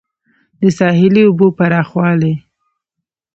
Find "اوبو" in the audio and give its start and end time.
1.27-1.47